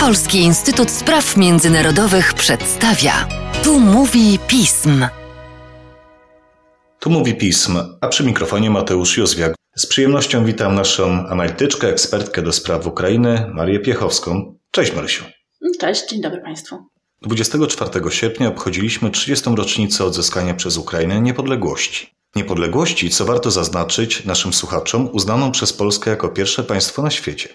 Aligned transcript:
Polski 0.00 0.38
Instytut 0.38 0.90
Spraw 0.90 1.36
Międzynarodowych 1.36 2.34
przedstawia. 2.34 3.28
Tu 3.64 3.80
mówi 3.80 4.38
pism. 4.46 5.06
Tu 7.00 7.10
mówi 7.10 7.34
pism, 7.34 7.78
a 8.00 8.08
przy 8.08 8.24
mikrofonie 8.24 8.70
Mateusz 8.70 9.16
Józwiak. 9.16 9.54
Z 9.76 9.86
przyjemnością 9.86 10.44
witam 10.44 10.74
naszą 10.74 11.26
analityczkę, 11.28 11.88
ekspertkę 11.88 12.42
do 12.42 12.52
spraw 12.52 12.86
Ukrainy, 12.86 13.50
Marię 13.54 13.80
Piechowską. 13.80 14.58
Cześć 14.70 14.94
Marysiu. 14.94 15.24
Cześć, 15.80 16.08
dzień 16.08 16.20
dobry 16.20 16.40
Państwu. 16.40 16.78
24 17.22 18.10
sierpnia 18.10 18.48
obchodziliśmy 18.48 19.10
30. 19.10 19.50
rocznicę 19.56 20.04
odzyskania 20.04 20.54
przez 20.54 20.76
Ukrainę 20.76 21.20
niepodległości. 21.20 22.10
Niepodległości, 22.36 23.10
co 23.10 23.24
warto 23.24 23.50
zaznaczyć 23.50 24.24
naszym 24.24 24.52
słuchaczom, 24.52 25.08
uznaną 25.12 25.52
przez 25.52 25.72
Polskę 25.72 26.10
jako 26.10 26.28
pierwsze 26.28 26.64
państwo 26.64 27.02
na 27.02 27.10
świecie. 27.10 27.48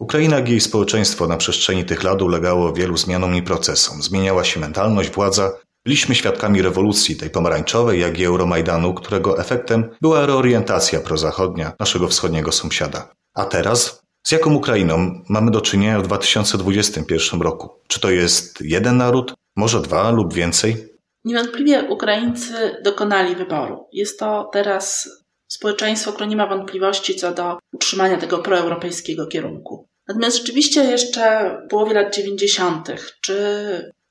Ukraina, 0.00 0.40
i 0.40 0.50
jej 0.50 0.60
społeczeństwo 0.60 1.26
na 1.26 1.36
przestrzeni 1.36 1.84
tych 1.84 2.02
lat 2.02 2.22
ulegało 2.22 2.72
wielu 2.72 2.96
zmianom 2.96 3.34
i 3.34 3.42
procesom. 3.42 4.02
Zmieniała 4.02 4.44
się 4.44 4.60
mentalność, 4.60 5.10
władza. 5.10 5.52
Byliśmy 5.84 6.14
świadkami 6.14 6.62
rewolucji, 6.62 7.16
tej 7.16 7.30
pomarańczowej, 7.30 8.00
jak 8.00 8.18
i 8.18 8.24
Euromajdanu, 8.24 8.94
którego 8.94 9.40
efektem 9.40 9.90
była 10.00 10.26
reorientacja 10.26 11.00
prozachodnia 11.00 11.72
naszego 11.80 12.08
wschodniego 12.08 12.52
sąsiada. 12.52 13.12
A 13.34 13.44
teraz 13.44 14.02
z 14.26 14.32
jaką 14.32 14.54
Ukrainą 14.54 15.22
mamy 15.28 15.50
do 15.50 15.60
czynienia 15.60 16.00
w 16.00 16.02
2021 16.02 17.40
roku? 17.40 17.68
Czy 17.88 18.00
to 18.00 18.10
jest 18.10 18.60
jeden 18.60 18.96
naród, 18.96 19.34
może 19.56 19.80
dwa 19.82 20.10
lub 20.10 20.34
więcej? 20.34 20.98
Niewątpliwie 21.24 21.82
Ukraińcy 21.82 22.76
dokonali 22.84 23.36
wyboru. 23.36 23.86
Jest 23.92 24.18
to 24.18 24.50
teraz 24.52 25.08
społeczeństwo, 25.48 26.12
które 26.12 26.26
nie 26.26 26.36
ma 26.36 26.46
wątpliwości 26.46 27.14
co 27.14 27.34
do 27.34 27.58
utrzymania 27.72 28.16
tego 28.16 28.38
proeuropejskiego 28.38 29.26
kierunku. 29.26 29.87
Natomiast 30.08 30.36
rzeczywiście 30.36 30.84
jeszcze 30.84 31.56
w 31.66 31.70
połowie 31.70 31.94
lat 31.94 32.14
90. 32.16 32.88
czy 33.20 33.34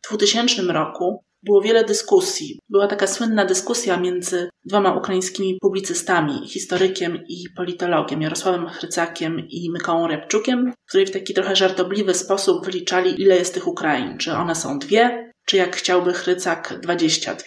w 0.06 0.10
2000 0.10 0.62
roku 0.62 1.23
było 1.44 1.62
wiele 1.62 1.84
dyskusji. 1.84 2.59
Była 2.70 2.88
taka 2.88 3.08
słynna 3.08 3.45
dyskusja 3.45 3.98
między 3.98 4.50
dwoma 4.66 4.95
ukraińskimi 4.95 5.58
publicystami, 5.62 6.48
historykiem 6.48 7.23
i 7.28 7.44
politologiem, 7.56 8.22
Jarosławem 8.22 8.67
Chrycakiem 8.67 9.48
i 9.50 9.72
Mykołą 9.72 10.08
Repczukiem, 10.08 10.73
w 10.86 10.89
której 10.89 11.06
w 11.06 11.12
taki 11.12 11.34
trochę 11.34 11.56
żartobliwy 11.56 12.14
sposób 12.14 12.66
wyliczali, 12.66 13.22
ile 13.22 13.36
jest 13.36 13.54
tych 13.54 13.67
Ukrain. 13.67 14.17
Czy 14.17 14.34
one 14.34 14.56
są 14.56 14.80
dwie, 14.80 15.32
czy 15.45 15.58
jak 15.58 15.76
chciałby 15.76 16.14
Chrycak, 16.14 16.80
22. 16.84 17.44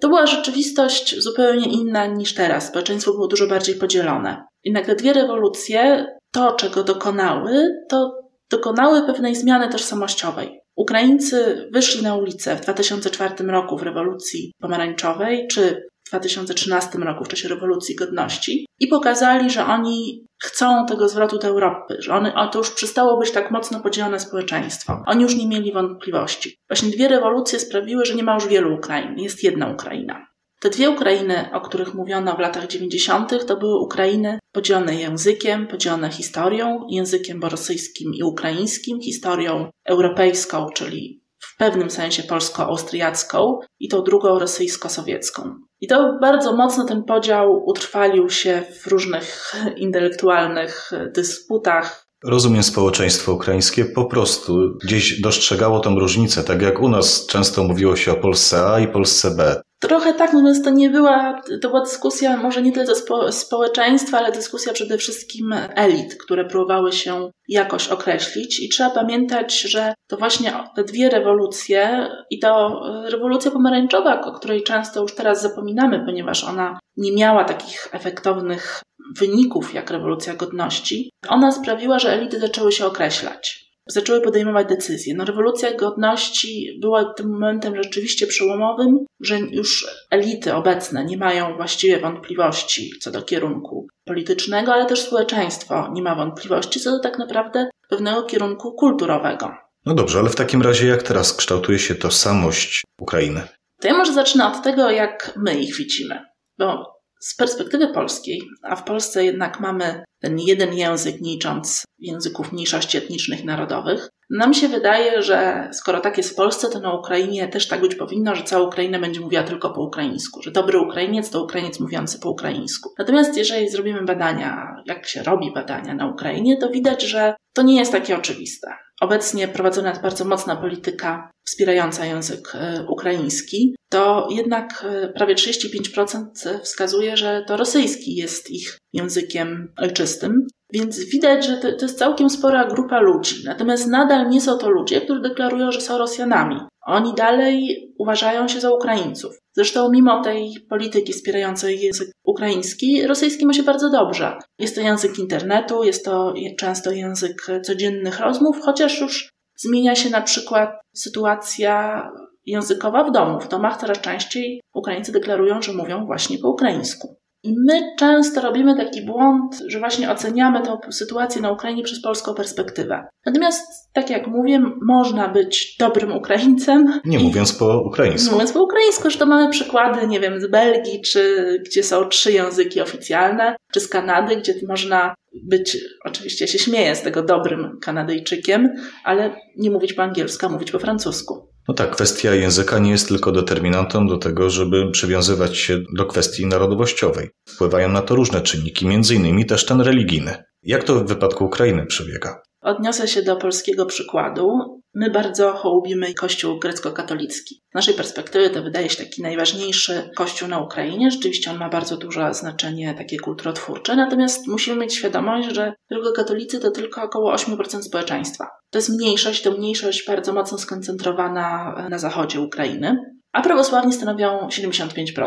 To 0.00 0.08
była 0.08 0.26
rzeczywistość 0.26 1.20
zupełnie 1.20 1.66
inna 1.72 2.06
niż 2.06 2.34
teraz. 2.34 2.68
Społeczeństwo 2.68 3.12
było 3.12 3.28
dużo 3.28 3.46
bardziej 3.46 3.74
podzielone. 3.74 4.44
Jednak 4.64 4.86
te 4.86 4.94
dwie 4.94 5.12
rewolucje, 5.12 6.06
to 6.34 6.52
czego 6.52 6.84
dokonały, 6.84 7.84
to 7.88 8.24
dokonały 8.50 9.06
pewnej 9.06 9.36
zmiany 9.36 9.68
tożsamościowej. 9.68 10.60
Ukraińcy 10.76 11.68
wyszli 11.72 12.02
na 12.02 12.16
ulicę 12.16 12.56
w 12.56 12.60
2004 12.60 13.44
roku 13.44 13.78
w 13.78 13.82
rewolucji 13.82 14.52
pomarańczowej, 14.60 15.46
czy 15.50 15.88
w 16.06 16.08
2013 16.08 16.98
roku 16.98 17.24
w 17.24 17.28
czasie 17.28 17.48
rewolucji 17.48 17.96
godności 17.96 18.66
i 18.80 18.88
pokazali, 18.88 19.50
że 19.50 19.66
oni 19.66 20.26
chcą 20.42 20.86
tego 20.86 21.08
zwrotu 21.08 21.38
do 21.38 21.48
Europy, 21.48 21.96
że 21.98 22.14
one, 22.14 22.32
to 22.52 22.58
już 22.58 22.70
przestało 22.70 23.18
być 23.18 23.30
tak 23.30 23.50
mocno 23.50 23.80
podzielone 23.80 24.20
społeczeństwo. 24.20 25.02
Oni 25.06 25.22
już 25.22 25.36
nie 25.36 25.48
mieli 25.48 25.72
wątpliwości. 25.72 26.56
Właśnie 26.68 26.90
dwie 26.90 27.08
rewolucje 27.08 27.58
sprawiły, 27.58 28.04
że 28.04 28.14
nie 28.14 28.22
ma 28.22 28.34
już 28.34 28.46
wielu 28.46 28.74
Ukrain, 28.74 29.18
jest 29.18 29.44
jedna 29.44 29.68
Ukraina. 29.68 30.26
Te 30.64 30.70
dwie 30.70 30.90
Ukrainy, 30.90 31.50
o 31.52 31.60
których 31.60 31.94
mówiono 31.94 32.36
w 32.36 32.38
latach 32.38 32.66
90., 32.66 33.46
to 33.46 33.56
były 33.56 33.80
Ukrainy 33.80 34.38
podzielone 34.52 34.94
językiem, 34.94 35.66
podzielone 35.66 36.10
historią, 36.10 36.86
językiem 36.90 37.42
rosyjskim 37.42 38.14
i 38.14 38.22
ukraińskim, 38.22 39.00
historią 39.00 39.70
europejską, 39.84 40.66
czyli 40.74 41.24
w 41.38 41.56
pewnym 41.56 41.90
sensie 41.90 42.22
polsko-austriacką 42.22 43.58
i 43.80 43.88
tą 43.88 44.02
drugą 44.02 44.38
rosyjsko-sowiecką. 44.38 45.54
I 45.80 45.86
to 45.86 46.18
bardzo 46.20 46.56
mocno 46.56 46.84
ten 46.84 47.02
podział 47.02 47.64
utrwalił 47.66 48.30
się 48.30 48.62
w 48.82 48.86
różnych 48.86 49.54
intelektualnych 49.76 50.90
dysputach. 51.14 52.03
Rozumiem, 52.26 52.62
społeczeństwo 52.62 53.32
ukraińskie 53.32 53.84
po 53.84 54.04
prostu 54.04 54.78
gdzieś 54.84 55.20
dostrzegało 55.20 55.80
tą 55.80 55.98
różnicę, 55.98 56.44
tak 56.44 56.62
jak 56.62 56.80
u 56.80 56.88
nas 56.88 57.26
często 57.26 57.64
mówiło 57.64 57.96
się 57.96 58.12
o 58.12 58.16
Polsce 58.16 58.66
A 58.66 58.80
i 58.80 58.88
Polsce 58.88 59.30
B. 59.30 59.62
Trochę 59.80 60.14
tak, 60.14 60.32
natomiast 60.32 60.64
to 60.64 60.70
nie 60.70 60.90
była, 60.90 61.40
to 61.62 61.68
była 61.68 61.80
dyskusja 61.80 62.36
może 62.36 62.62
nie 62.62 62.72
tyle 62.72 62.94
spo, 62.94 63.32
społeczeństwa, 63.32 64.18
ale 64.18 64.32
dyskusja 64.32 64.72
przede 64.72 64.98
wszystkim 64.98 65.54
elit, 65.74 66.14
które 66.24 66.44
próbowały 66.44 66.92
się 66.92 67.30
jakoś 67.48 67.88
określić. 67.88 68.60
I 68.60 68.68
trzeba 68.68 68.90
pamiętać, 68.90 69.60
że 69.60 69.94
to 70.08 70.16
właśnie 70.16 70.52
te 70.76 70.84
dwie 70.84 71.10
rewolucje 71.10 72.08
i 72.30 72.38
to 72.38 72.80
rewolucja 73.10 73.50
pomarańczowa, 73.50 74.20
o 74.20 74.32
której 74.32 74.62
często 74.62 75.02
już 75.02 75.14
teraz 75.14 75.42
zapominamy, 75.42 76.04
ponieważ 76.06 76.44
ona 76.44 76.78
nie 76.96 77.12
miała 77.12 77.44
takich 77.44 77.88
efektownych 77.92 78.82
wyników 79.16 79.74
jak 79.74 79.90
rewolucja 79.90 80.34
godności, 80.34 81.10
ona 81.28 81.52
sprawiła, 81.52 81.98
że 81.98 82.12
elity 82.12 82.40
zaczęły 82.40 82.72
się 82.72 82.86
określać 82.86 83.64
zaczęły 83.86 84.20
podejmować 84.20 84.68
decyzje. 84.68 85.14
No, 85.14 85.24
rewolucja 85.24 85.74
godności 85.74 86.78
była 86.80 87.14
tym 87.14 87.30
momentem 87.30 87.76
rzeczywiście 87.76 88.26
przełomowym, 88.26 88.98
że 89.20 89.38
już 89.38 89.86
elity 90.10 90.54
obecne 90.54 91.04
nie 91.04 91.16
mają 91.16 91.56
właściwie 91.56 92.00
wątpliwości 92.00 92.90
co 93.00 93.10
do 93.10 93.22
kierunku 93.22 93.86
politycznego, 94.04 94.72
ale 94.72 94.86
też 94.86 95.00
społeczeństwo 95.00 95.90
nie 95.92 96.02
ma 96.02 96.14
wątpliwości 96.14 96.80
co 96.80 96.90
do 96.90 97.00
tak 97.00 97.18
naprawdę 97.18 97.70
pewnego 97.88 98.22
kierunku 98.22 98.72
kulturowego. 98.72 99.54
No 99.86 99.94
dobrze, 99.94 100.18
ale 100.18 100.30
w 100.30 100.36
takim 100.36 100.62
razie 100.62 100.86
jak 100.86 101.02
teraz 101.02 101.32
kształtuje 101.32 101.78
się 101.78 101.94
tożsamość 101.94 102.82
Ukrainy? 103.00 103.42
To 103.80 103.88
ja 103.88 103.94
może 103.94 104.12
zacznę 104.12 104.46
od 104.46 104.62
tego, 104.62 104.90
jak 104.90 105.34
my 105.36 105.60
ich 105.60 105.76
widzimy. 105.76 106.24
Bo 106.58 106.93
z 107.24 107.36
perspektywy 107.36 107.88
polskiej, 107.88 108.42
a 108.62 108.76
w 108.76 108.84
Polsce 108.84 109.24
jednak 109.24 109.60
mamy 109.60 110.04
ten 110.24 110.38
jeden 110.38 110.74
język, 110.74 111.20
nie 111.20 111.30
licząc 111.30 111.84
języków 111.98 112.52
mniejszości 112.52 112.98
etnicznych 112.98 113.44
narodowych, 113.44 114.08
nam 114.30 114.54
się 114.54 114.68
wydaje, 114.68 115.22
że 115.22 115.68
skoro 115.72 116.00
tak 116.00 116.16
jest 116.16 116.30
w 116.30 116.34
Polsce, 116.34 116.70
to 116.70 116.80
na 116.80 116.94
Ukrainie 116.94 117.48
też 117.48 117.68
tak 117.68 117.80
być 117.80 117.94
powinno, 117.94 118.34
że 118.34 118.44
cała 118.44 118.66
Ukraina 118.66 118.98
będzie 118.98 119.20
mówiła 119.20 119.42
tylko 119.42 119.70
po 119.70 119.82
ukraińsku, 119.82 120.42
że 120.42 120.50
dobry 120.50 120.78
Ukrainiec 120.78 121.30
to 121.30 121.44
Ukrainiec 121.44 121.80
mówiący 121.80 122.20
po 122.20 122.30
ukraińsku. 122.30 122.90
Natomiast 122.98 123.36
jeżeli 123.36 123.70
zrobimy 123.70 124.04
badania, 124.04 124.76
jak 124.86 125.08
się 125.08 125.22
robi 125.22 125.52
badania 125.54 125.94
na 125.94 126.10
Ukrainie, 126.10 126.56
to 126.56 126.70
widać, 126.70 127.02
że 127.02 127.34
to 127.54 127.62
nie 127.62 127.76
jest 127.76 127.92
takie 127.92 128.16
oczywiste. 128.16 128.68
Obecnie 129.00 129.48
prowadzona 129.48 129.88
jest 129.88 130.02
bardzo 130.02 130.24
mocna 130.24 130.56
polityka 130.56 131.30
wspierająca 131.46 132.06
język 132.06 132.52
e, 132.54 132.86
ukraiński, 132.88 133.76
to 133.90 134.28
jednak 134.30 134.84
e, 134.88 135.08
prawie 135.08 135.34
35% 135.34 136.24
wskazuje, 136.62 137.16
że 137.16 137.44
to 137.46 137.56
rosyjski 137.56 138.14
jest 138.14 138.50
ich 138.50 138.78
językiem 138.94 139.72
ojczystym. 139.76 140.46
Więc 140.72 141.04
widać, 141.04 141.46
że 141.46 141.56
to, 141.56 141.72
to, 141.72 141.84
jest 141.84 141.98
całkiem 141.98 142.30
spora 142.30 142.64
grupa 142.64 143.00
ludzi. 143.00 143.36
Natomiast 143.44 143.86
nadal 143.86 144.28
nie 144.28 144.40
są 144.40 144.58
to 144.58 144.70
ludzie, 144.70 145.00
którzy 145.00 145.20
deklarują, 145.20 145.72
że 145.72 145.80
są 145.80 145.98
Rosjanami. 145.98 146.56
Oni 146.86 147.14
dalej 147.14 147.84
uważają 147.98 148.48
się 148.48 148.60
za 148.60 148.70
Ukraińców. 148.70 149.38
Zresztą 149.52 149.90
mimo 149.90 150.22
tej 150.22 150.54
polityki 150.68 151.12
wspierającej 151.12 151.80
język 151.80 152.08
ukraiński, 152.24 153.06
rosyjski 153.06 153.46
ma 153.46 153.52
się 153.52 153.62
bardzo 153.62 153.90
dobrze. 153.90 154.38
Jest 154.58 154.74
to 154.74 154.80
język 154.80 155.18
internetu, 155.18 155.84
jest 155.84 156.04
to 156.04 156.34
często 156.58 156.90
język 156.90 157.46
codziennych 157.62 158.20
rozmów, 158.20 158.56
chociaż 158.62 159.00
już 159.00 159.30
zmienia 159.56 159.94
się 159.94 160.10
na 160.10 160.20
przykład 160.20 160.70
sytuacja 160.94 162.02
językowa 162.46 163.04
w 163.04 163.12
domu. 163.12 163.40
W 163.40 163.48
domach 163.48 163.80
coraz 163.80 164.00
częściej 164.00 164.60
Ukraińcy 164.74 165.12
deklarują, 165.12 165.62
że 165.62 165.72
mówią 165.72 166.06
właśnie 166.06 166.38
po 166.38 166.50
ukraińsku. 166.50 167.16
I 167.44 167.54
my 167.66 167.94
często 167.98 168.40
robimy 168.40 168.76
taki 168.76 169.02
błąd, 169.02 169.62
że 169.66 169.78
właśnie 169.78 170.10
oceniamy 170.10 170.62
tę 170.62 170.78
sytuację 170.90 171.42
na 171.42 171.52
Ukrainie 171.52 171.82
przez 171.82 172.02
polską 172.02 172.34
perspektywę. 172.34 173.06
Natomiast, 173.26 173.62
tak 173.92 174.10
jak 174.10 174.26
mówię, 174.26 174.60
można 174.82 175.28
być 175.28 175.76
dobrym 175.78 176.12
Ukraińcem. 176.12 177.00
Nie 177.04 177.18
mówiąc 177.18 177.52
po 177.52 177.80
ukraińsku. 177.80 178.26
Nie 178.26 178.32
mówiąc 178.32 178.52
po 178.52 178.62
ukraińsku, 178.62 179.10
że 179.10 179.18
to 179.18 179.26
mamy 179.26 179.50
przykłady, 179.50 180.06
nie 180.06 180.20
wiem, 180.20 180.40
z 180.40 180.50
Belgii, 180.50 181.00
czy 181.00 181.46
gdzie 181.66 181.82
są 181.82 182.04
trzy 182.04 182.32
języki 182.32 182.80
oficjalne, 182.80 183.56
czy 183.72 183.80
z 183.80 183.88
Kanady, 183.88 184.36
gdzie 184.36 184.54
można 184.68 185.14
być, 185.42 185.78
oczywiście 186.04 186.48
się 186.48 186.58
śmieję 186.58 186.96
z 186.96 187.02
tego 187.02 187.22
dobrym 187.22 187.78
Kanadyjczykiem, 187.82 188.68
ale 189.04 189.36
nie 189.56 189.70
mówić 189.70 189.92
po 189.92 190.02
angielsku, 190.02 190.46
a 190.46 190.48
mówić 190.48 190.70
po 190.70 190.78
francusku. 190.78 191.48
No 191.68 191.74
tak, 191.74 191.90
kwestia 191.90 192.34
języka 192.34 192.78
nie 192.78 192.90
jest 192.90 193.08
tylko 193.08 193.32
determinantą 193.32 194.06
do 194.06 194.18
tego, 194.18 194.50
żeby 194.50 194.90
przywiązywać 194.90 195.56
się 195.56 195.80
do 195.96 196.06
kwestii 196.06 196.46
narodowościowej. 196.46 197.30
Wpływają 197.48 197.88
na 197.88 198.02
to 198.02 198.14
różne 198.14 198.40
czynniki, 198.40 198.86
między 198.86 199.14
innymi 199.14 199.46
też 199.46 199.66
ten 199.66 199.80
religijny. 199.80 200.34
Jak 200.62 200.84
to 200.84 200.94
w 200.94 201.06
wypadku 201.06 201.44
Ukrainy 201.44 201.86
przebiega? 201.86 202.42
Odniosę 202.64 203.08
się 203.08 203.22
do 203.22 203.36
polskiego 203.36 203.86
przykładu. 203.86 204.58
My 204.94 205.10
bardzo 205.10 205.52
hołubimy 205.52 206.14
Kościół 206.14 206.58
grecko-katolicki. 206.58 207.54
Z 207.70 207.74
naszej 207.74 207.94
perspektywy 207.94 208.50
to 208.50 208.62
wydaje 208.62 208.90
się 208.90 209.04
taki 209.04 209.22
najważniejszy 209.22 210.10
kościół 210.16 210.48
na 210.48 210.60
Ukrainie. 210.60 211.10
Rzeczywiście 211.10 211.50
on 211.50 211.58
ma 211.58 211.68
bardzo 211.68 211.96
duże 211.96 212.34
znaczenie 212.34 212.94
takie 212.94 213.18
kulturotwórcze, 213.18 213.96
natomiast 213.96 214.46
musimy 214.46 214.76
mieć 214.76 214.94
świadomość, 214.94 215.48
że 215.48 215.72
tylko 215.88 216.12
katolicy 216.12 216.60
to 216.60 216.70
tylko 216.70 217.02
około 217.02 217.34
8% 217.34 217.82
społeczeństwa. 217.82 218.48
To 218.70 218.78
jest 218.78 218.88
mniejszość, 218.88 219.42
to 219.42 219.50
mniejszość 219.50 220.06
bardzo 220.06 220.32
mocno 220.32 220.58
skoncentrowana 220.58 221.74
na 221.90 221.98
zachodzie 221.98 222.40
Ukrainy, 222.40 222.96
a 223.32 223.42
prawosławni 223.42 223.92
stanowią 223.92 224.48
75%. 224.48 225.26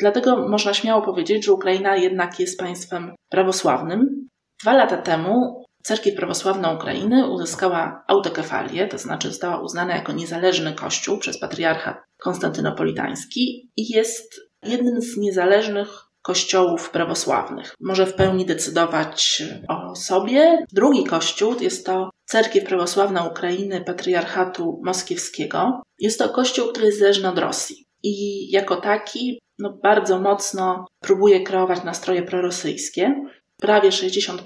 Dlatego 0.00 0.48
można 0.48 0.74
śmiało 0.74 1.02
powiedzieć, 1.02 1.44
że 1.44 1.52
Ukraina 1.52 1.96
jednak 1.96 2.40
jest 2.40 2.58
państwem 2.58 3.14
prawosławnym. 3.30 4.28
Dwa 4.62 4.72
lata 4.72 4.96
temu 4.96 5.64
Cerkiew 5.82 6.16
Prawosławna 6.16 6.72
Ukrainy 6.72 7.30
uzyskała 7.30 8.04
autokefalię, 8.06 8.88
to 8.88 8.98
znaczy 8.98 9.28
została 9.28 9.60
uznana 9.60 9.96
jako 9.96 10.12
niezależny 10.12 10.72
kościół 10.72 11.18
przez 11.18 11.40
patriarchat 11.40 11.96
konstantynopolitański 12.16 13.70
i 13.76 13.92
jest 13.92 14.40
jednym 14.62 15.02
z 15.02 15.16
niezależnych 15.16 15.88
kościołów 16.22 16.90
prawosławnych. 16.90 17.74
Może 17.80 18.06
w 18.06 18.14
pełni 18.14 18.46
decydować 18.46 19.42
o 19.68 19.96
sobie. 19.96 20.66
Drugi 20.72 21.04
kościół 21.04 21.54
jest 21.60 21.86
to 21.86 22.10
Cerkiew 22.24 22.64
Prawosławna 22.64 23.24
Ukrainy 23.24 23.80
Patriarchatu 23.80 24.80
Moskiewskiego. 24.84 25.82
Jest 25.98 26.18
to 26.18 26.28
kościół, 26.28 26.68
który 26.68 26.86
jest 26.86 26.98
zależny 26.98 27.28
od 27.28 27.38
Rosji 27.38 27.86
i 28.02 28.50
jako 28.50 28.76
taki 28.76 29.40
no, 29.58 29.78
bardzo 29.82 30.20
mocno 30.20 30.86
próbuje 31.00 31.40
kreować 31.40 31.84
nastroje 31.84 32.22
prorosyjskie 32.22 33.14
prawie 33.60 33.90
60% 33.90 34.38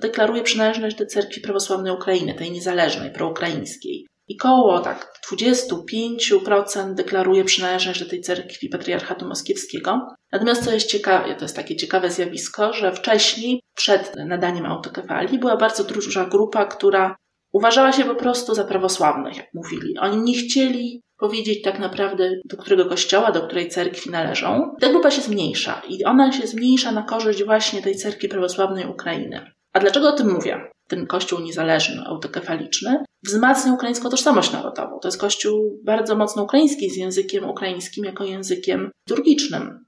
deklaruje 0.00 0.42
przynależność 0.42 0.96
do 0.96 1.06
cerkwi 1.06 1.40
prawosławnej 1.40 1.92
Ukrainy, 1.92 2.34
tej 2.34 2.50
niezależnej, 2.50 3.12
proukraińskiej. 3.12 4.06
I 4.28 4.36
koło 4.36 4.80
tak 4.80 5.12
25% 5.32 6.94
deklaruje 6.94 7.44
przynależność 7.44 8.00
do 8.00 8.10
tej 8.10 8.20
cerkwi 8.20 8.68
patriarchatu 8.68 9.26
moskiewskiego. 9.26 10.08
Natomiast 10.32 10.64
co 10.64 10.72
jest 10.72 10.90
ciekawe, 10.90 11.34
to 11.34 11.44
jest 11.44 11.56
takie 11.56 11.76
ciekawe 11.76 12.10
zjawisko, 12.10 12.72
że 12.72 12.92
wcześniej, 12.92 13.60
przed 13.76 14.16
nadaniem 14.16 14.66
autokefalii, 14.66 15.38
była 15.38 15.56
bardzo 15.56 15.84
duża 15.84 16.24
grupa, 16.24 16.64
która 16.64 17.16
uważała 17.52 17.92
się 17.92 18.04
po 18.04 18.14
prostu 18.14 18.54
za 18.54 18.64
prawosławnych, 18.64 19.36
jak 19.36 19.46
mówili. 19.54 19.98
Oni 19.98 20.22
nie 20.22 20.34
chcieli 20.34 21.02
powiedzieć 21.22 21.62
tak 21.62 21.78
naprawdę, 21.78 22.30
do 22.44 22.56
którego 22.56 22.86
kościoła, 22.86 23.32
do 23.32 23.46
której 23.46 23.68
cerkwi 23.68 24.10
należą. 24.10 24.74
Ta 24.80 24.88
grupa 24.88 25.10
się 25.10 25.22
zmniejsza 25.22 25.82
i 25.88 26.04
ona 26.04 26.32
się 26.32 26.46
zmniejsza 26.46 26.92
na 26.92 27.02
korzyść 27.02 27.44
właśnie 27.44 27.82
tej 27.82 27.96
cerkwi 27.96 28.28
prawosławnej 28.28 28.86
Ukrainy. 28.86 29.52
A 29.72 29.80
dlaczego 29.80 30.08
o 30.08 30.12
tym 30.12 30.32
mówię? 30.32 30.70
Ten 30.88 31.06
kościół 31.06 31.40
niezależny, 31.40 32.02
autokefaliczny 32.06 33.04
wzmacnia 33.24 33.72
ukraińską 33.72 34.10
tożsamość 34.10 34.52
narodową. 34.52 34.98
To 35.02 35.08
jest 35.08 35.20
kościół 35.20 35.80
bardzo 35.84 36.16
mocno 36.16 36.42
ukraiński, 36.42 36.90
z 36.90 36.96
językiem 36.96 37.50
ukraińskim 37.50 38.04
jako 38.04 38.24
językiem 38.24 38.90
liturgicznym. 39.08 39.84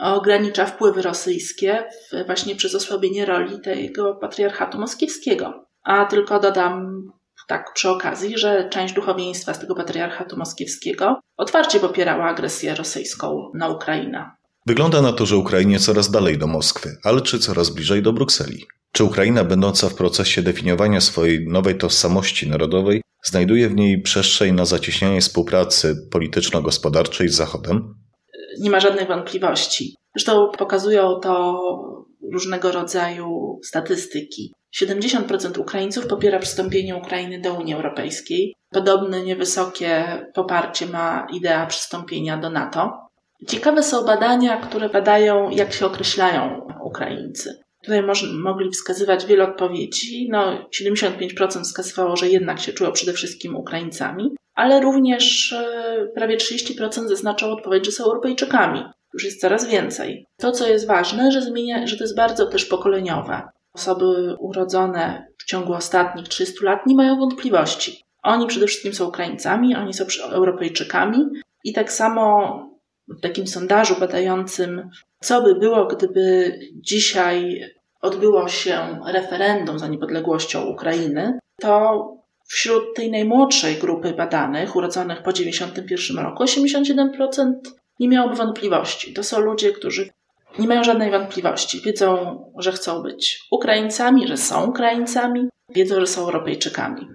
Ogranicza 0.00 0.66
wpływy 0.66 1.02
rosyjskie 1.02 1.84
właśnie 2.26 2.56
przez 2.56 2.74
osłabienie 2.74 3.26
roli 3.26 3.60
tego 3.60 4.14
patriarchatu 4.14 4.78
moskiewskiego. 4.78 5.64
A 5.84 6.04
tylko 6.04 6.40
dodam 6.40 7.02
tak 7.48 7.72
przy 7.74 7.90
okazji, 7.90 8.38
że 8.38 8.68
część 8.68 8.94
duchowieństwa 8.94 9.54
z 9.54 9.58
tego 9.58 9.74
patriarchatu 9.74 10.36
moskiewskiego 10.36 11.20
otwarcie 11.36 11.80
popierała 11.80 12.24
agresję 12.24 12.74
rosyjską 12.74 13.50
na 13.54 13.68
Ukrainę. 13.68 14.30
Wygląda 14.66 15.02
na 15.02 15.12
to, 15.12 15.26
że 15.26 15.36
Ukrainie 15.36 15.78
coraz 15.78 16.10
dalej 16.10 16.38
do 16.38 16.46
Moskwy, 16.46 16.96
ale 17.04 17.20
czy 17.20 17.38
coraz 17.38 17.70
bliżej 17.70 18.02
do 18.02 18.12
Brukseli? 18.12 18.66
Czy 18.92 19.04
Ukraina, 19.04 19.44
będąca 19.44 19.88
w 19.88 19.94
procesie 19.94 20.42
definiowania 20.42 21.00
swojej 21.00 21.48
nowej 21.48 21.78
tożsamości 21.78 22.48
narodowej, 22.48 23.02
znajduje 23.24 23.68
w 23.68 23.74
niej 23.74 24.02
przestrzeń 24.02 24.54
na 24.54 24.64
zacieśnianie 24.64 25.20
współpracy 25.20 26.08
polityczno-gospodarczej 26.10 27.28
z 27.28 27.34
Zachodem? 27.34 27.94
Nie 28.60 28.70
ma 28.70 28.80
żadnych 28.80 29.08
wątpliwości. 29.08 29.94
Zresztą 30.16 30.50
pokazują 30.58 31.20
to 31.22 31.58
różnego 32.32 32.72
rodzaju 32.72 33.60
statystyki. 33.64 34.52
70% 34.82 35.58
Ukraińców 35.60 36.06
popiera 36.06 36.38
przystąpienie 36.38 36.96
Ukrainy 36.96 37.40
do 37.40 37.54
Unii 37.54 37.74
Europejskiej. 37.74 38.54
Podobne 38.70 39.22
niewysokie 39.22 40.04
poparcie 40.34 40.86
ma 40.86 41.26
idea 41.32 41.66
przystąpienia 41.66 42.36
do 42.36 42.50
NATO. 42.50 43.08
Ciekawe 43.48 43.82
są 43.82 44.04
badania, 44.04 44.56
które 44.56 44.88
badają, 44.88 45.50
jak 45.50 45.72
się 45.72 45.86
określają 45.86 46.66
Ukraińcy. 46.84 47.58
Tutaj 47.84 48.02
mogli 48.32 48.70
wskazywać 48.70 49.26
wiele 49.26 49.44
odpowiedzi. 49.44 50.28
No, 50.30 50.68
75% 50.82 51.62
wskazywało, 51.62 52.16
że 52.16 52.28
jednak 52.28 52.60
się 52.60 52.72
czują 52.72 52.92
przede 52.92 53.12
wszystkim 53.12 53.56
Ukraińcami, 53.56 54.30
ale 54.54 54.80
również 54.80 55.52
e, 55.52 56.06
prawie 56.14 56.36
30% 56.36 57.08
zaznaczało 57.08 57.52
odpowiedź, 57.52 57.86
że 57.86 57.92
są 57.92 58.04
Europejczykami. 58.04 58.84
Już 59.14 59.24
jest 59.24 59.40
coraz 59.40 59.66
więcej. 59.66 60.26
To, 60.36 60.52
co 60.52 60.68
jest 60.68 60.86
ważne, 60.86 61.32
że, 61.32 61.42
zmienia, 61.42 61.86
że 61.86 61.96
to 61.96 62.04
jest 62.04 62.16
bardzo 62.16 62.46
też 62.46 62.64
pokoleniowe. 62.64 63.42
Osoby 63.72 64.36
urodzone 64.38 65.26
w 65.38 65.44
ciągu 65.44 65.72
ostatnich 65.72 66.28
300 66.28 66.64
lat 66.64 66.86
nie 66.86 66.94
mają 66.94 67.18
wątpliwości. 67.18 68.04
Oni 68.22 68.46
przede 68.46 68.66
wszystkim 68.66 68.94
są 68.94 69.08
Ukraińcami, 69.08 69.76
oni 69.76 69.94
są 69.94 70.04
Europejczykami 70.30 71.18
i 71.64 71.72
tak 71.72 71.92
samo 71.92 72.58
w 73.08 73.20
takim 73.20 73.46
sondażu 73.46 73.94
badającym, 74.00 74.90
co 75.20 75.42
by 75.42 75.54
było, 75.54 75.86
gdyby 75.86 76.58
dzisiaj 76.74 77.64
odbyło 78.00 78.48
się 78.48 79.00
referendum 79.06 79.78
za 79.78 79.88
niepodległością 79.88 80.64
Ukrainy, 80.64 81.38
to 81.60 82.18
wśród 82.48 82.96
tej 82.96 83.10
najmłodszej 83.10 83.76
grupy 83.76 84.12
badanych, 84.12 84.76
urodzonych 84.76 85.22
po 85.22 85.32
1991 85.32 86.24
roku, 86.24 86.44
87% 86.44 87.52
nie 87.98 88.08
miałoby 88.08 88.36
wątpliwości. 88.36 89.12
To 89.12 89.22
są 89.22 89.40
ludzie, 89.40 89.72
którzy 89.72 90.10
nie 90.58 90.68
mają 90.68 90.84
żadnej 90.84 91.10
wątpliwości. 91.10 91.80
Wiedzą, 91.80 92.38
że 92.58 92.72
chcą 92.72 93.02
być 93.02 93.46
Ukraińcami, 93.50 94.28
że 94.28 94.36
są 94.36 94.66
Ukraińcami, 94.66 95.48
wiedzą, 95.74 96.00
że 96.00 96.06
są 96.06 96.22
Europejczykami. 96.22 97.08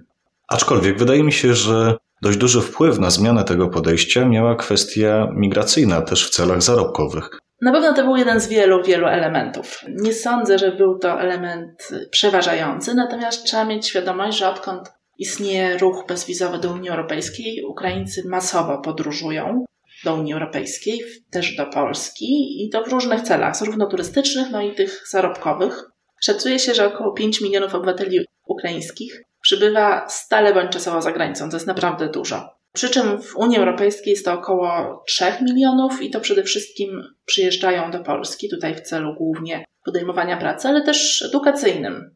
Aczkolwiek 0.48 0.98
wydaje 0.98 1.24
mi 1.24 1.32
się, 1.32 1.54
że 1.54 1.96
dość 2.22 2.38
duży 2.38 2.60
wpływ 2.60 2.98
na 2.98 3.10
zmianę 3.10 3.44
tego 3.44 3.68
podejścia 3.68 4.24
miała 4.24 4.54
kwestia 4.54 5.28
migracyjna 5.34 6.02
też 6.02 6.26
w 6.26 6.30
celach 6.30 6.62
zarobkowych. 6.62 7.38
Na 7.62 7.72
pewno 7.72 7.94
to 7.94 8.04
był 8.04 8.16
jeden 8.16 8.40
z 8.40 8.48
wielu, 8.48 8.82
wielu 8.82 9.06
elementów. 9.06 9.80
Nie 9.88 10.12
sądzę, 10.12 10.58
że 10.58 10.72
był 10.72 10.98
to 10.98 11.20
element 11.20 11.90
przeważający, 12.10 12.94
natomiast 12.94 13.44
trzeba 13.44 13.64
mieć 13.64 13.86
świadomość, 13.86 14.38
że 14.38 14.48
odkąd 14.48 14.92
istnieje 15.18 15.78
ruch 15.78 16.04
bezwizowy 16.08 16.58
do 16.58 16.72
Unii 16.72 16.90
Europejskiej, 16.90 17.64
Ukraińcy 17.64 18.22
masowo 18.28 18.78
podróżują 18.78 19.64
do 20.04 20.14
Unii 20.14 20.32
Europejskiej, 20.32 21.00
też 21.30 21.56
do 21.56 21.66
Polski 21.66 22.64
i 22.64 22.70
to 22.70 22.84
w 22.84 22.88
różnych 22.88 23.22
celach, 23.22 23.56
zarówno 23.56 23.86
turystycznych, 23.86 24.50
no 24.50 24.62
i 24.62 24.74
tych 24.74 25.02
zarobkowych. 25.10 25.84
Szacuje 26.20 26.58
się, 26.58 26.74
że 26.74 26.86
około 26.86 27.12
5 27.12 27.40
milionów 27.40 27.74
obywateli 27.74 28.26
ukraińskich 28.46 29.22
przybywa 29.40 30.08
stale 30.08 30.54
bądź 30.54 30.72
czasowo 30.72 31.02
za 31.02 31.12
granicą. 31.12 31.50
To 31.50 31.56
jest 31.56 31.66
naprawdę 31.66 32.08
dużo. 32.08 32.54
Przy 32.72 32.90
czym 32.90 33.22
w 33.22 33.36
Unii 33.36 33.58
Europejskiej 33.58 34.10
jest 34.10 34.24
to 34.24 34.32
około 34.32 35.02
3 35.06 35.24
milionów 35.42 36.02
i 36.02 36.10
to 36.10 36.20
przede 36.20 36.42
wszystkim 36.42 37.02
przyjeżdżają 37.24 37.90
do 37.90 38.00
Polski, 38.00 38.50
tutaj 38.50 38.74
w 38.74 38.80
celu 38.80 39.14
głównie 39.14 39.64
podejmowania 39.84 40.36
pracy, 40.36 40.68
ale 40.68 40.82
też 40.82 41.22
edukacyjnym. 41.22 42.14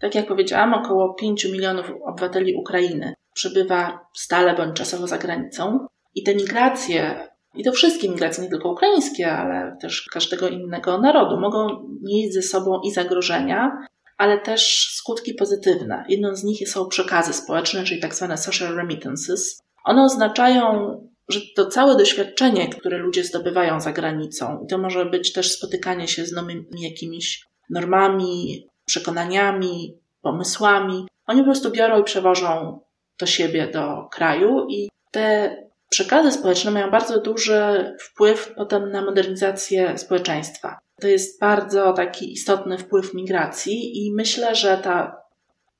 Tak 0.00 0.14
jak 0.14 0.26
powiedziałam, 0.26 0.74
około 0.74 1.14
5 1.14 1.44
milionów 1.44 1.92
obywateli 2.04 2.54
Ukrainy 2.54 3.14
przybywa 3.34 4.06
stale 4.14 4.54
bądź 4.54 4.76
czasowo 4.76 5.06
za 5.06 5.18
granicą. 5.18 5.86
I 6.14 6.22
te 6.22 6.34
migracje, 6.34 7.28
i 7.54 7.64
to 7.64 7.72
wszystkie 7.72 8.08
migracje, 8.08 8.44
nie 8.44 8.50
tylko 8.50 8.72
ukraińskie, 8.72 9.32
ale 9.32 9.76
też 9.80 10.08
każdego 10.12 10.48
innego 10.48 10.98
narodu, 10.98 11.40
mogą 11.40 11.88
nieść 12.02 12.34
ze 12.34 12.42
sobą 12.42 12.80
i 12.80 12.90
zagrożenia, 12.90 13.86
ale 14.18 14.38
też 14.38 14.90
skutki 14.94 15.34
pozytywne. 15.34 16.04
Jedną 16.08 16.36
z 16.36 16.44
nich 16.44 16.68
są 16.68 16.88
przekazy 16.88 17.32
społeczne, 17.32 17.84
czyli 17.84 18.00
tak 18.00 18.14
zwane 18.14 18.38
social 18.38 18.76
remittances. 18.76 19.62
One 19.84 20.02
oznaczają, 20.02 20.96
że 21.28 21.40
to 21.56 21.66
całe 21.66 21.96
doświadczenie, 21.96 22.68
które 22.68 22.98
ludzie 22.98 23.24
zdobywają 23.24 23.80
za 23.80 23.92
granicą, 23.92 24.60
i 24.64 24.66
to 24.66 24.78
może 24.78 25.06
być 25.06 25.32
też 25.32 25.52
spotykanie 25.52 26.08
się 26.08 26.26
z 26.26 26.32
nowymi 26.32 26.64
jakimiś 26.78 27.46
normami, 27.70 28.66
przekonaniami, 28.84 29.98
pomysłami, 30.22 31.06
oni 31.26 31.40
po 31.40 31.44
prostu 31.44 31.70
biorą 31.70 32.00
i 32.00 32.04
przewożą 32.04 32.80
do 33.18 33.26
siebie, 33.26 33.70
do 33.72 34.08
kraju 34.12 34.66
i 34.68 34.88
te 35.10 35.56
przekazy 35.92 36.32
społeczne 36.32 36.70
mają 36.70 36.90
bardzo 36.90 37.20
duży 37.20 37.94
wpływ 38.00 38.52
potem 38.56 38.90
na 38.90 39.04
modernizację 39.04 39.98
społeczeństwa. 39.98 40.78
To 41.00 41.08
jest 41.08 41.40
bardzo 41.40 41.92
taki 41.92 42.32
istotny 42.32 42.78
wpływ 42.78 43.14
migracji 43.14 44.06
i 44.06 44.14
myślę, 44.14 44.54
że 44.54 44.78
ta 44.78 45.22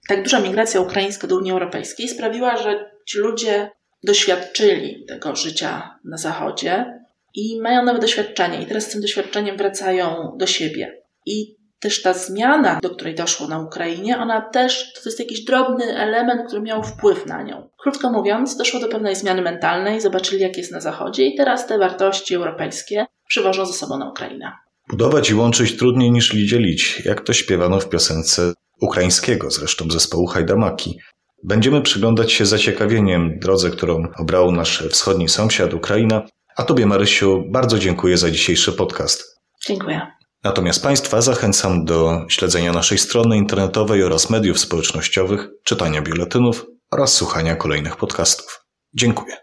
tak 0.08 0.22
duża 0.22 0.40
migracja 0.40 0.80
ukraińska 0.80 1.26
do 1.26 1.36
Unii 1.36 1.52
Europejskiej 1.52 2.08
sprawiła, 2.08 2.56
że 2.56 2.90
ci 3.08 3.18
ludzie 3.18 3.70
doświadczyli 4.04 5.04
tego 5.08 5.36
życia 5.36 5.98
na 6.04 6.16
Zachodzie 6.16 7.00
i 7.34 7.60
mają 7.60 7.84
nowe 7.84 7.98
doświadczenie 7.98 8.62
i 8.62 8.66
teraz 8.66 8.84
z 8.84 8.88
tym 8.88 9.00
doświadczeniem 9.00 9.56
wracają 9.56 10.32
do 10.36 10.46
siebie. 10.46 11.02
I 11.26 11.56
też 11.82 12.02
ta 12.02 12.14
zmiana, 12.14 12.78
do 12.82 12.90
której 12.90 13.14
doszło 13.14 13.48
na 13.48 13.58
Ukrainie, 13.58 14.18
ona 14.18 14.40
też 14.40 14.92
to 14.92 15.00
jest 15.04 15.18
jakiś 15.18 15.44
drobny 15.44 15.98
element, 15.98 16.46
który 16.46 16.62
miał 16.62 16.82
wpływ 16.82 17.26
na 17.26 17.42
nią. 17.42 17.68
Krótko 17.82 18.12
mówiąc, 18.12 18.56
doszło 18.56 18.80
do 18.80 18.88
pewnej 18.88 19.16
zmiany 19.16 19.42
mentalnej, 19.42 20.00
zobaczyli, 20.00 20.42
jak 20.42 20.56
jest 20.56 20.72
na 20.72 20.80
Zachodzie, 20.80 21.26
i 21.26 21.36
teraz 21.36 21.66
te 21.66 21.78
wartości 21.78 22.34
europejskie 22.34 23.06
przywożą 23.28 23.66
ze 23.66 23.72
sobą 23.72 23.98
na 23.98 24.10
Ukrainę. 24.10 24.52
Budować 24.88 25.30
i 25.30 25.34
łączyć 25.34 25.76
trudniej 25.76 26.10
niż 26.10 26.30
dzielić, 26.30 27.02
jak 27.04 27.20
to 27.20 27.32
śpiewano 27.32 27.80
w 27.80 27.88
piosence 27.88 28.52
ukraińskiego 28.80 29.50
zresztą 29.50 29.90
zespołu 29.90 30.26
Hajdamaki. 30.26 30.98
Będziemy 31.44 31.82
przyglądać 31.82 32.32
się 32.32 32.46
zaciekawieniem 32.46 33.38
drodze, 33.38 33.70
którą 33.70 34.02
obrał 34.18 34.52
nasz 34.52 34.88
wschodni 34.88 35.28
sąsiad 35.28 35.74
Ukraina. 35.74 36.26
A 36.56 36.62
Tobie, 36.62 36.86
Marysiu, 36.86 37.44
bardzo 37.50 37.78
dziękuję 37.78 38.16
za 38.16 38.30
dzisiejszy 38.30 38.72
podcast. 38.72 39.40
Dziękuję. 39.66 40.21
Natomiast 40.44 40.82
Państwa 40.82 41.20
zachęcam 41.20 41.84
do 41.84 42.24
śledzenia 42.28 42.72
naszej 42.72 42.98
strony 42.98 43.36
internetowej 43.36 44.04
oraz 44.04 44.30
mediów 44.30 44.58
społecznościowych, 44.58 45.48
czytania 45.64 46.02
biuletynów 46.02 46.66
oraz 46.90 47.14
słuchania 47.14 47.56
kolejnych 47.56 47.96
podcastów. 47.96 48.64
Dziękuję. 48.94 49.36